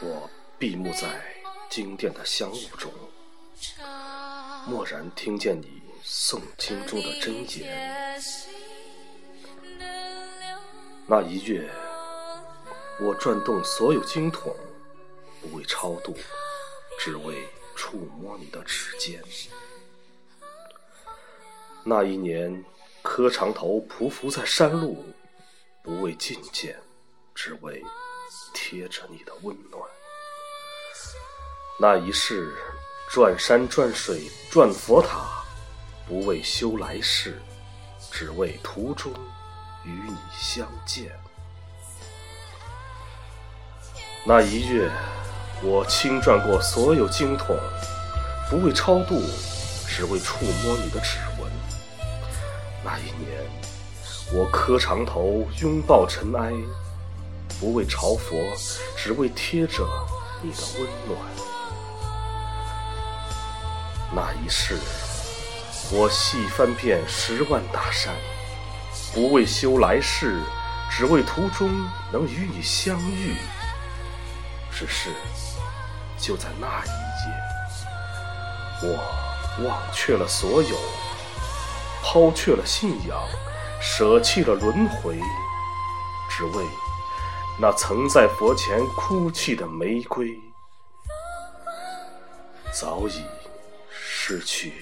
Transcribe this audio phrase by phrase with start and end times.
[0.00, 1.08] 我闭目在
[1.70, 2.92] 经殿的香雾中，
[4.68, 8.20] 蓦然听见你诵经中的真言。
[11.06, 11.70] 那一月，
[13.00, 14.54] 我转动所有经筒，
[15.42, 16.16] 不为超度，
[16.98, 17.46] 只为
[17.76, 19.22] 触摸你的指尖。
[21.82, 22.64] 那一年，
[23.02, 25.04] 磕长头匍匐在山路，
[25.82, 26.80] 不为觐见，
[27.34, 27.84] 只为
[28.52, 29.82] 贴着你的温暖。
[31.78, 32.54] 那一世，
[33.10, 35.42] 转山转水转佛塔，
[36.06, 37.42] 不为修来世，
[38.10, 39.12] 只为途中
[39.84, 41.10] 与你相见。
[44.24, 44.90] 那一月，
[45.62, 47.58] 我轻转过所有经筒，
[48.48, 49.20] 不为超度，
[49.86, 51.50] 只为触摸你的指纹。
[52.84, 53.42] 那一年，
[54.32, 56.52] 我磕长头拥抱尘埃，
[57.60, 58.56] 不为朝佛，
[58.96, 59.86] 只为贴着
[60.42, 61.18] 你的温暖。
[64.12, 64.78] 那一世，
[65.90, 68.12] 我细翻遍十万大山，
[69.12, 70.40] 不为修来世，
[70.90, 71.70] 只为途中
[72.12, 73.36] 能与你相遇。
[74.70, 75.10] 只是，
[76.18, 76.94] 就在那一夜，
[78.82, 78.98] 我
[79.66, 80.76] 忘却了所有。
[82.02, 83.18] 抛却了信仰，
[83.80, 85.18] 舍弃了轮回，
[86.28, 86.62] 只为
[87.56, 90.36] 那曾在佛前哭泣的玫瑰，
[92.72, 93.24] 早已
[93.88, 94.72] 失去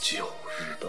[0.00, 0.24] 旧
[0.58, 0.86] 日的